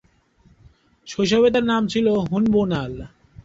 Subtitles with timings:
[1.07, 2.93] শৈশবে তার নাম ছিল ‘হুন বুনাল’।